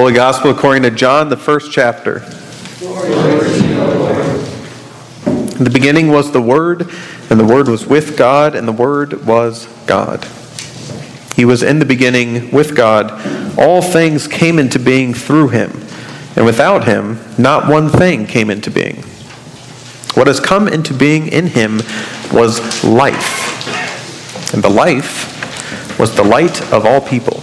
[0.00, 2.20] Holy Gospel according to John, the first chapter.
[5.58, 6.88] In the beginning was the Word,
[7.28, 10.26] and the Word was with God, and the Word was God.
[11.36, 13.12] He was in the beginning with God.
[13.58, 15.70] All things came into being through him,
[16.34, 19.02] and without him, not one thing came into being.
[20.14, 21.82] What has come into being in him
[22.32, 27.42] was life, and the life was the light of all people.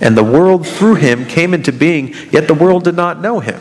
[0.00, 3.60] and the world through him came into being, yet the world did not know him.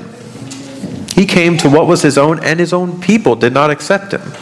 [1.16, 4.34] He came to what was his own, and his own people did not accept him.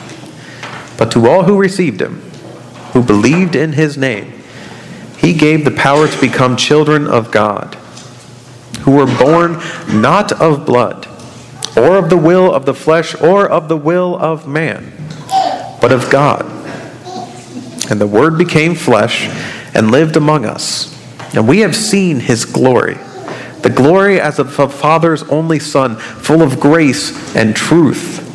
[0.98, 2.22] But to all who received him,
[2.94, 4.34] who believed in his name,
[5.18, 7.76] he gave the power to become children of God,
[8.82, 11.08] who were born not of blood,
[11.76, 14.94] or of the will of the flesh, or of the will of man,
[15.82, 16.46] but of God.
[17.90, 19.28] And the Word became flesh
[19.74, 21.01] and lived among us.
[21.34, 22.96] And we have seen his glory,
[23.62, 28.28] the glory as of a Father's only Son, full of grace and truth.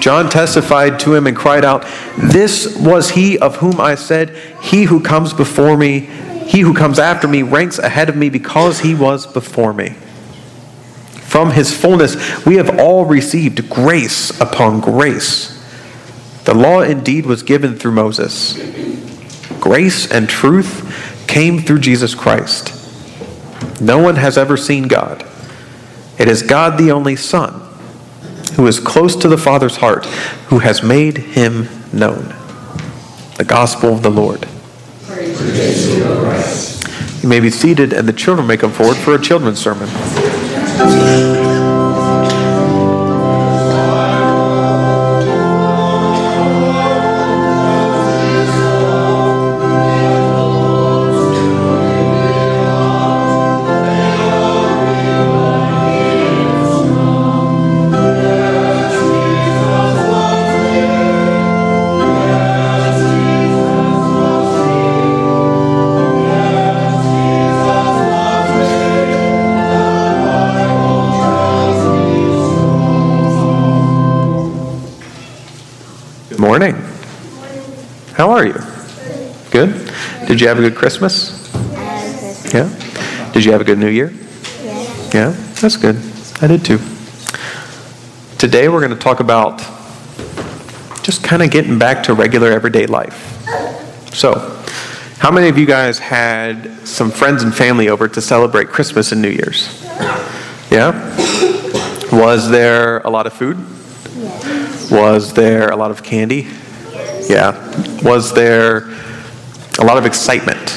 [0.00, 1.84] John testified to him and cried out,
[2.16, 6.00] This was he of whom I said, He who comes before me,
[6.46, 9.90] he who comes after me, ranks ahead of me because he was before me.
[11.28, 15.54] From his fullness, we have all received grace upon grace.
[16.44, 18.54] The law indeed was given through Moses.
[19.60, 20.87] Grace and truth
[21.28, 22.74] came through Jesus Christ.
[23.80, 25.24] No one has ever seen God.
[26.18, 27.64] It is God the only Son
[28.56, 30.04] who is close to the Father's heart,
[30.48, 32.34] who has made him known.
[33.36, 34.48] The gospel of the Lord.
[35.02, 39.88] Praise You may be seated, and the children may come forward for a children's sermon.
[78.18, 78.54] How are you?
[79.52, 79.92] Good?
[80.26, 81.48] Did you have a good Christmas?
[82.52, 82.68] Yeah?
[83.32, 84.12] Did you have a good New Year?
[85.14, 85.30] Yeah?
[85.60, 85.94] That's good.
[86.42, 86.80] I did too.
[88.36, 89.58] Today we're going to talk about
[91.04, 93.14] just kind of getting back to regular everyday life.
[94.12, 94.64] So,
[95.18, 99.22] how many of you guys had some friends and family over to celebrate Christmas and
[99.22, 99.80] New Year's?
[100.72, 100.90] Yeah?
[102.10, 103.58] Was there a lot of food?
[104.90, 106.48] Was there a lot of candy?
[107.28, 107.52] Yeah.
[108.02, 108.88] Was there
[109.78, 110.76] a lot of excitement?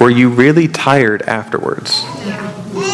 [0.00, 2.02] Were you really tired afterwards?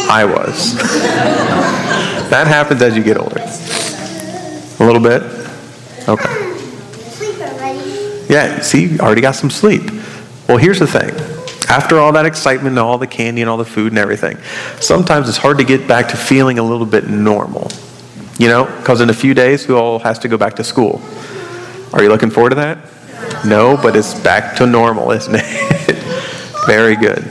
[0.09, 0.75] I was.
[2.29, 3.39] that happens as you get older.
[3.41, 5.23] A little bit?
[6.07, 6.29] Okay.
[6.29, 6.49] Hmm.
[8.31, 9.89] Yeah, see, you already got some sleep.
[10.47, 11.09] Well, here's the thing.
[11.67, 14.37] After all that excitement and all the candy and all the food and everything,
[14.79, 17.71] sometimes it's hard to get back to feeling a little bit normal.
[18.37, 21.01] You know, because in a few days, who all has to go back to school?
[21.93, 22.77] Are you looking forward to that?
[23.45, 25.95] No, but it's back to normal, isn't it?
[26.67, 27.25] Very good.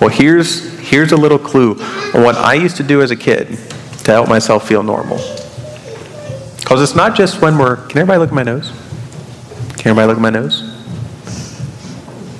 [0.00, 1.72] Well, here's here's a little clue
[2.14, 3.48] on what I used to do as a kid
[4.04, 5.18] to help myself feel normal.
[6.58, 7.76] Because it's not just when we're.
[7.76, 8.70] Can everybody look at my nose?
[9.78, 10.68] Can everybody look at my nose?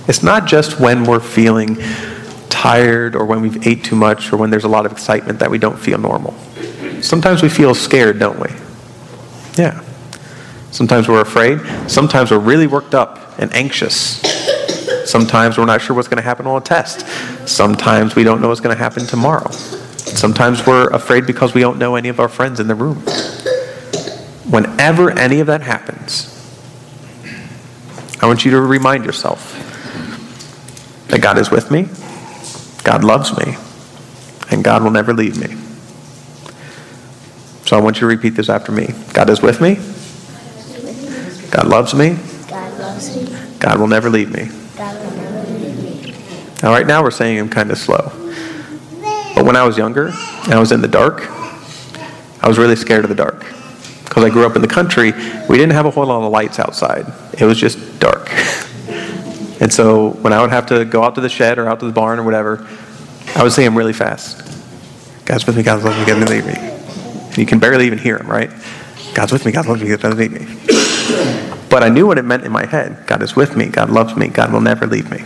[0.08, 1.78] It's not just when we're feeling
[2.48, 5.50] tired or when we've ate too much or when there's a lot of excitement that
[5.50, 6.34] we don't feel normal.
[7.00, 8.48] Sometimes we feel scared, don't we?
[9.56, 9.80] Yeah.
[10.72, 11.60] Sometimes we're afraid.
[11.88, 14.20] Sometimes we're really worked up and anxious.
[15.08, 17.06] Sometimes we're not sure what's going to happen on a test.
[17.46, 19.50] Sometimes we don't know what's going to happen tomorrow.
[19.50, 22.96] Sometimes we're afraid because we don't know any of our friends in the room.
[24.50, 26.28] Whenever any of that happens,
[28.20, 29.58] I want you to remind yourself
[31.08, 31.88] that God is with me,
[32.84, 33.56] God loves me,
[34.50, 35.56] and God will never leave me.
[37.66, 39.78] So I want you to repeat this after me God is with me,
[41.52, 42.16] God loves me,
[42.48, 43.58] God loves me.
[43.60, 44.48] God will never leave me.
[44.74, 46.14] God will never leave me.
[46.62, 48.10] All right, now we're saying them kind of slow.
[49.34, 51.30] But when I was younger and I was in the dark,
[52.40, 53.40] I was really scared of the dark.
[54.04, 55.12] Because I grew up in the country,
[55.46, 57.04] we didn't have a whole lot of lights outside.
[57.38, 58.30] It was just dark.
[59.60, 61.86] and so when I would have to go out to the shed or out to
[61.86, 62.66] the barn or whatever,
[63.36, 64.38] I would say him really fast.
[65.26, 66.52] God's with me, God's with me, God's with me.
[66.54, 68.50] And you can barely even hear him, right?
[69.14, 70.61] God's with me, God's with me, God's with me.
[71.68, 73.06] But I knew what it meant in my head.
[73.06, 75.24] God is with me, God loves me, God will never leave me.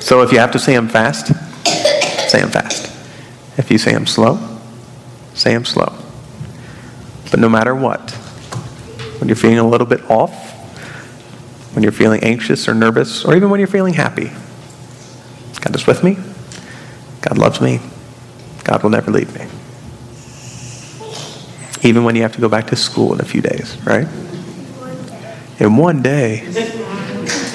[0.00, 1.26] So if you have to say them fast,
[2.30, 2.86] say them fast.
[3.58, 4.38] If you say them slow,
[5.34, 5.92] say them slow.
[7.30, 8.10] But no matter what,
[9.18, 10.32] when you're feeling a little bit off,
[11.74, 14.30] when you're feeling anxious or nervous, or even when you're feeling happy,
[15.60, 16.16] God is with me,
[17.20, 17.80] God loves me,
[18.64, 19.46] God will never leave me.
[21.82, 24.06] Even when you have to go back to school in a few days, right?
[25.60, 26.42] In one day,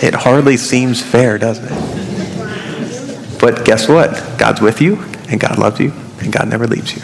[0.02, 3.40] it hardly seems fair, doesn't it?
[3.40, 4.38] But guess what?
[4.38, 7.02] God's with you, and God loves you, and God never leaves you.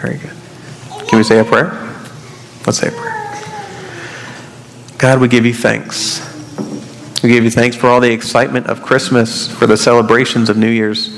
[0.00, 0.32] Very good.
[1.08, 1.70] Can we say a prayer?
[2.66, 3.16] Let's say a prayer.
[4.98, 6.20] God, we give you thanks.
[7.22, 10.70] We give you thanks for all the excitement of Christmas, for the celebrations of New
[10.70, 11.08] Year's.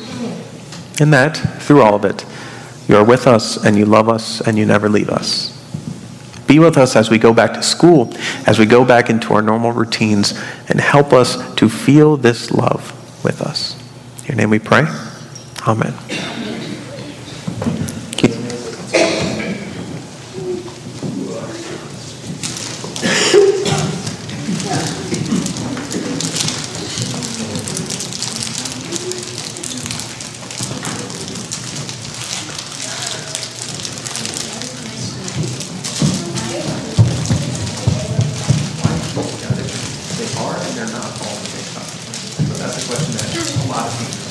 [1.00, 2.25] In that, through all of it,
[2.89, 5.52] you are with us and you love us and you never leave us.
[6.53, 8.13] Be with us as we go back to school,
[8.47, 10.39] as we go back into our normal routines,
[10.69, 12.93] and help us to feel this love
[13.25, 13.75] with us.
[14.19, 14.85] In your name we pray.
[15.67, 15.95] Amen.
[40.64, 42.47] And they're not all the same.
[42.47, 44.23] So that's a question that a lot of people.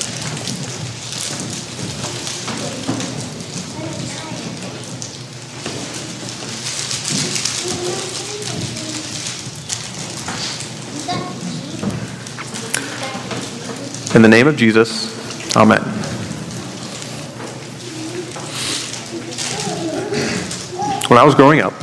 [14.14, 15.12] In the name of Jesus,
[15.56, 15.82] Amen.
[21.08, 21.74] When I was growing up,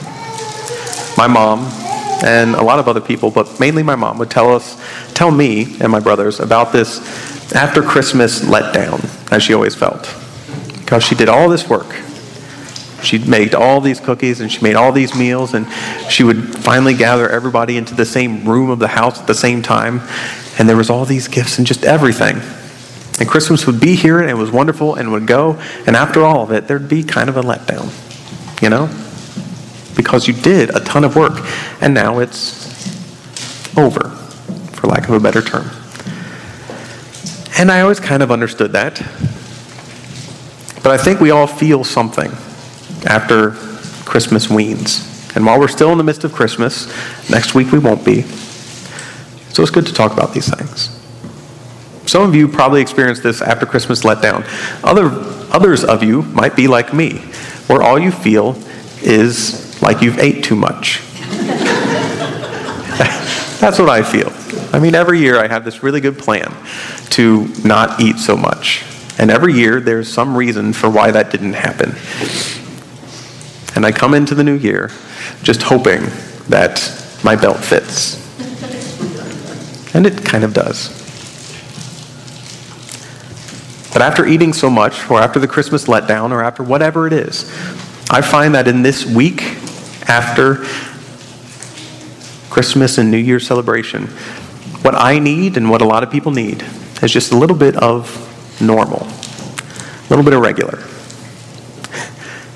[1.16, 1.79] my mom
[2.24, 4.82] and a lot of other people, but mainly my mom, would tell us,
[5.14, 7.00] tell me and my brothers about this
[7.54, 10.14] after Christmas letdown, as she always felt.
[10.80, 11.96] Because she did all this work.
[13.02, 15.68] She made all these cookies and she made all these meals, and
[16.10, 19.62] she would finally gather everybody into the same room of the house at the same
[19.62, 20.02] time.
[20.58, 22.42] And there was all these gifts and just everything.
[23.20, 25.60] And Christmas would be here and it was wonderful and would go.
[25.86, 27.92] And after all of it, there'd be kind of a letdown,
[28.62, 28.90] you know?
[29.96, 31.46] Because you did a ton of work
[31.82, 32.68] and now it's
[33.78, 34.10] over,
[34.74, 35.70] for lack of a better term.
[37.58, 38.96] And I always kind of understood that.
[40.82, 42.32] But I think we all feel something
[43.06, 43.52] after
[44.06, 45.06] Christmas weans.
[45.36, 46.88] And while we're still in the midst of Christmas,
[47.30, 48.22] next week we won't be.
[49.52, 50.96] So it's good to talk about these things.
[52.10, 54.44] Some of you probably experienced this after Christmas letdown.
[54.84, 55.10] Other,
[55.54, 57.20] others of you might be like me,
[57.68, 58.56] where all you feel
[59.02, 61.02] is like you've ate too much.
[63.60, 64.32] That's what I feel.
[64.74, 66.56] I mean, every year I have this really good plan
[67.12, 68.86] to not eat so much.
[69.18, 71.90] And every year there's some reason for why that didn't happen.
[73.76, 74.92] And I come into the new year
[75.44, 76.02] just hoping
[76.48, 78.16] that my belt fits.
[79.94, 80.98] And it kind of does.
[83.92, 87.50] But after eating so much, or after the Christmas letdown, or after whatever it is,
[88.10, 89.58] I find that in this week
[90.10, 90.66] after
[92.50, 94.08] Christmas and New Year celebration,
[94.82, 96.64] what I need and what a lot of people need
[97.02, 98.26] is just a little bit of
[98.62, 100.84] normal, a little bit of regular.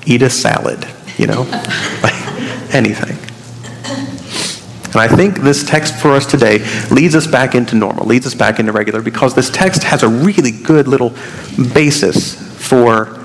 [0.06, 1.42] Eat a salad, you know,
[2.72, 3.16] anything.
[4.94, 6.58] And I think this text for us today
[6.90, 10.08] leads us back into normal, leads us back into regular, because this text has a
[10.08, 11.14] really good little
[11.72, 12.34] basis
[12.68, 13.23] for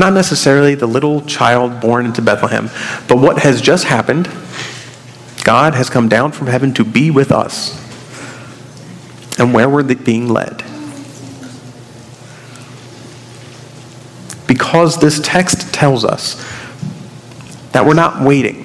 [0.00, 2.70] not necessarily the little child born into Bethlehem,
[3.06, 4.28] but what has just happened.
[5.44, 7.78] God has come down from heaven to be with us.
[9.38, 10.64] And where we're being led.
[14.46, 16.34] Because this text tells us
[17.72, 18.64] that we're not waiting.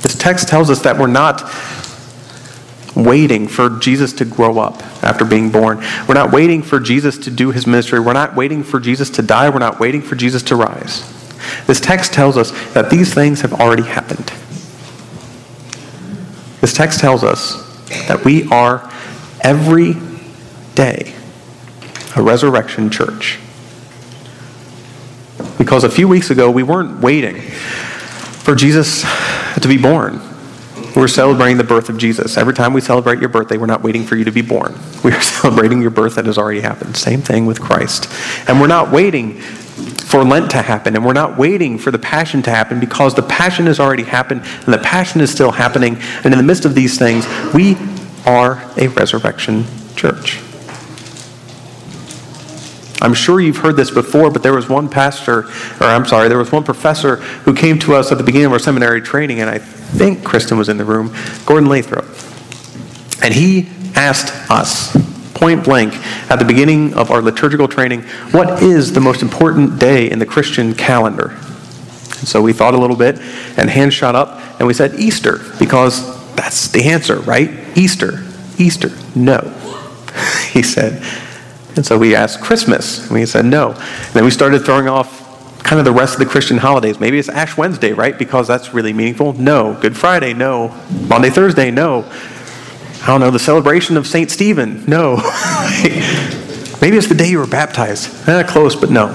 [0.00, 1.42] This text tells us that we're not
[2.96, 5.78] waiting for Jesus to grow up after being born.
[6.08, 8.00] We're not waiting for Jesus to do his ministry.
[8.00, 9.50] We're not waiting for Jesus to die.
[9.50, 11.12] We're not waiting for Jesus to rise.
[11.66, 14.32] This text tells us that these things have already happened.
[16.60, 17.62] This text tells us
[18.08, 18.90] that we are
[19.42, 19.94] every
[20.74, 21.14] day
[22.16, 23.38] a resurrection church.
[25.58, 29.02] Because a few weeks ago, we weren't waiting for Jesus
[29.60, 30.20] to be born.
[30.96, 32.38] We're celebrating the birth of Jesus.
[32.38, 34.74] Every time we celebrate your birthday, we're not waiting for you to be born.
[35.04, 36.96] We are celebrating your birth that has already happened.
[36.96, 38.10] Same thing with Christ.
[38.48, 42.42] And we're not waiting for Lent to happen, and we're not waiting for the Passion
[42.42, 45.96] to happen because the Passion has already happened, and the Passion is still happening.
[46.24, 47.76] And in the midst of these things, we
[48.24, 50.40] are a resurrection church.
[53.02, 55.40] I'm sure you've heard this before, but there was one pastor,
[55.80, 58.52] or I'm sorry, there was one professor who came to us at the beginning of
[58.52, 62.06] our seminary training, and I think Kristen was in the room, Gordon Lathrop.
[63.22, 64.96] And he asked us,
[65.34, 65.94] point blank,
[66.30, 70.26] at the beginning of our liturgical training, what is the most important day in the
[70.26, 71.30] Christian calendar?
[71.30, 73.18] And so we thought a little bit,
[73.58, 77.50] and hands shot up, and we said Easter, because that's the answer, right?
[77.76, 78.24] Easter.
[78.58, 78.90] Easter.
[79.14, 79.52] No.
[80.50, 81.02] He said,
[81.76, 83.72] and so we asked Christmas, and he said no.
[83.72, 85.24] And then we started throwing off
[85.62, 86.98] kind of the rest of the Christian holidays.
[86.98, 88.16] Maybe it's Ash Wednesday, right?
[88.16, 89.34] Because that's really meaningful.
[89.34, 89.74] No.
[89.74, 90.68] Good Friday, no.
[91.08, 92.10] Monday, Thursday, no.
[93.02, 94.30] I don't know, the celebration of St.
[94.30, 95.16] Stephen, no.
[96.80, 98.28] Maybe it's the day you were baptized.
[98.28, 99.08] Eh, close, but no.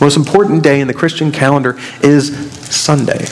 [0.00, 3.26] Most important day in the Christian calendar is Sunday.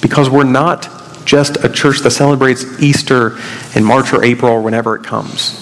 [0.00, 0.88] Because we're not
[1.24, 3.38] just a church that celebrates Easter
[3.74, 5.60] in March or April or whenever it comes.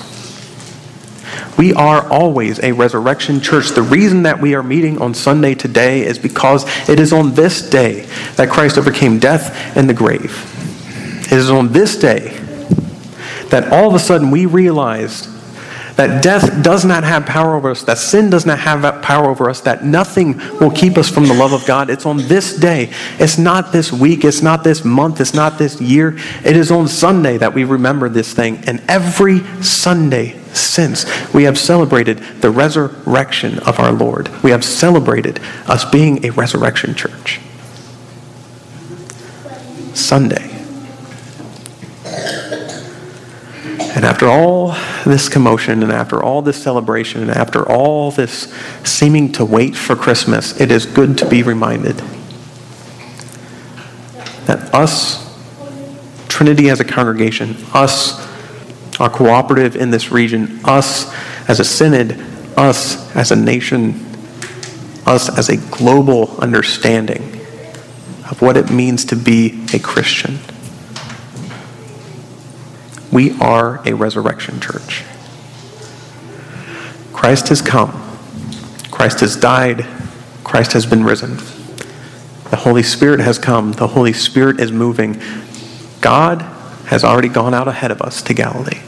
[1.59, 3.71] We are always a resurrection church.
[3.71, 7.69] The reason that we are meeting on Sunday today is because it is on this
[7.69, 10.49] day that Christ overcame death and the grave.
[11.27, 12.39] It is on this day
[13.51, 15.29] that all of a sudden we realized
[15.97, 19.51] that death does not have power over us, that sin does not have power over
[19.51, 21.91] us, that nothing will keep us from the love of God.
[21.91, 22.93] It's on this day.
[23.19, 26.17] It's not this week, it's not this month, it's not this year.
[26.45, 28.63] It is on Sunday that we remember this thing.
[28.67, 34.29] And every Sunday since, we have celebrated the resurrection of our Lord.
[34.43, 37.41] We have celebrated us being a resurrection church.
[39.95, 40.52] Sunday.
[43.95, 48.53] And after all this commotion, and after all this celebration, and after all this
[48.85, 52.03] seeming to wait for Christmas, it is good to be reminded
[54.47, 55.21] that us,
[56.29, 58.19] Trinity as a congregation, us,
[58.99, 61.13] our cooperative in this region, us
[61.49, 62.19] as a synod,
[62.57, 63.95] us as a nation,
[65.07, 67.23] us as a global understanding
[68.31, 70.39] of what it means to be a Christian.
[73.13, 75.05] We are a resurrection church.
[77.13, 77.93] Christ has come.
[78.91, 79.87] Christ has died.
[80.43, 81.37] Christ has been risen.
[82.51, 83.73] The Holy Spirit has come.
[83.73, 85.21] The Holy Spirit is moving.
[86.01, 86.43] God
[86.87, 88.81] has already gone out ahead of us to Galilee.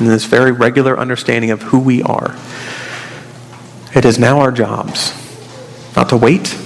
[0.00, 2.36] In this very regular understanding of who we are,
[3.94, 5.14] it is now our jobs
[5.96, 6.58] not to wait.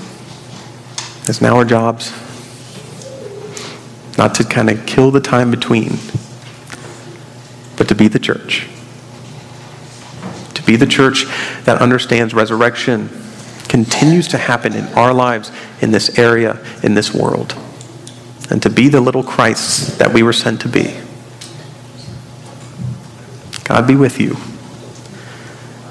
[1.27, 2.13] It's now our jobs
[4.19, 5.97] not to kind of kill the time between,
[7.77, 8.69] but to be the church.
[10.55, 11.25] To be the church
[11.65, 13.09] that understands resurrection
[13.69, 17.57] continues to happen in our lives, in this area, in this world.
[18.51, 20.99] And to be the little Christs that we were sent to be.
[23.65, 24.37] God be with you.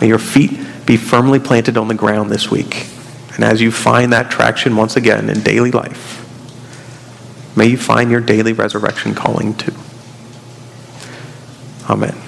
[0.01, 2.87] May your feet be firmly planted on the ground this week.
[3.35, 6.16] And as you find that traction once again in daily life,
[7.57, 9.73] May you find your daily resurrection calling too.
[11.89, 12.26] Amen.